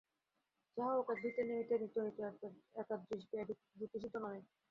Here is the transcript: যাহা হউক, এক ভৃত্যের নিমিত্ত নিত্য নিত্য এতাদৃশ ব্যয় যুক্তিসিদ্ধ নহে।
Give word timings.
যাহা 0.77 0.91
হউক, 0.91 1.07
এক 1.07 1.17
ভৃত্যের 1.17 1.45
নিমিত্ত 1.49 1.71
নিত্য 1.81 1.97
নিত্য 1.99 2.23
এতাদৃশ 2.75 3.23
ব্যয় 3.29 3.45
যুক্তিসিদ্ধ 3.79 4.15
নহে। 4.19 4.41